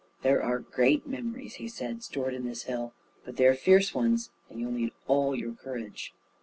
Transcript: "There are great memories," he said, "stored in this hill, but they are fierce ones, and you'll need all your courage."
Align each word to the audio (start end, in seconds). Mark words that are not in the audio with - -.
"There 0.23 0.41
are 0.41 0.57
great 0.57 1.05
memories," 1.05 1.57
he 1.61 1.67
said, 1.67 2.01
"stored 2.01 2.33
in 2.33 2.47
this 2.47 2.63
hill, 2.63 2.95
but 3.23 3.37
they 3.37 3.45
are 3.45 3.53
fierce 3.53 3.93
ones, 3.93 4.31
and 4.49 4.59
you'll 4.59 4.71
need 4.71 4.93
all 5.05 5.35
your 5.35 5.53
courage." 5.53 6.11